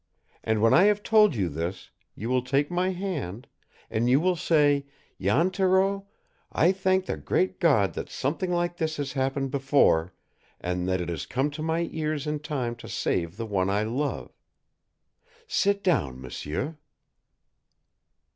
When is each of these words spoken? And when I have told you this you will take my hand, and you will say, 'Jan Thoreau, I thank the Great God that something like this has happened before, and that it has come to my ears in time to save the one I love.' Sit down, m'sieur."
And 0.43 0.63
when 0.63 0.73
I 0.73 0.85
have 0.85 1.03
told 1.03 1.35
you 1.35 1.47
this 1.47 1.91
you 2.15 2.27
will 2.27 2.41
take 2.41 2.71
my 2.71 2.89
hand, 2.89 3.45
and 3.87 4.09
you 4.09 4.19
will 4.19 4.35
say, 4.35 4.87
'Jan 5.21 5.51
Thoreau, 5.51 6.07
I 6.51 6.71
thank 6.71 7.05
the 7.05 7.15
Great 7.17 7.59
God 7.59 7.93
that 7.93 8.09
something 8.09 8.51
like 8.51 8.77
this 8.77 8.97
has 8.97 9.13
happened 9.13 9.51
before, 9.51 10.11
and 10.59 10.87
that 10.89 11.01
it 11.01 11.09
has 11.09 11.27
come 11.27 11.51
to 11.51 11.61
my 11.61 11.87
ears 11.91 12.25
in 12.25 12.39
time 12.39 12.75
to 12.77 12.89
save 12.89 13.37
the 13.37 13.45
one 13.45 13.69
I 13.69 13.83
love.' 13.83 14.31
Sit 15.45 15.83
down, 15.83 16.19
m'sieur." 16.19 16.79